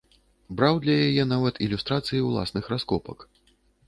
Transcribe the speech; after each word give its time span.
Браў 0.59 0.77
для 0.85 0.95
яе 1.09 1.25
нават 1.33 1.59
ілюстрацыі 1.65 2.21
ўласных 2.29 2.71
раскопак. 2.73 3.27